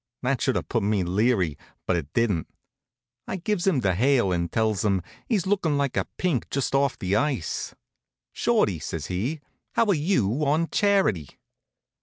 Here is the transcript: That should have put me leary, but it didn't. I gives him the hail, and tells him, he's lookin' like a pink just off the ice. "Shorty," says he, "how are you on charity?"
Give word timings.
That 0.23 0.41
should 0.41 0.55
have 0.55 0.67
put 0.67 0.81
me 0.81 1.03
leary, 1.03 1.59
but 1.85 1.95
it 1.95 2.11
didn't. 2.13 2.47
I 3.27 3.35
gives 3.35 3.67
him 3.67 3.81
the 3.81 3.93
hail, 3.93 4.31
and 4.31 4.51
tells 4.51 4.83
him, 4.83 5.03
he's 5.29 5.45
lookin' 5.45 5.77
like 5.77 5.95
a 5.95 6.07
pink 6.17 6.49
just 6.49 6.73
off 6.73 6.97
the 6.97 7.15
ice. 7.15 7.75
"Shorty," 8.33 8.79
says 8.79 9.05
he, 9.13 9.41
"how 9.73 9.85
are 9.85 9.93
you 9.93 10.43
on 10.43 10.69
charity?" 10.71 11.29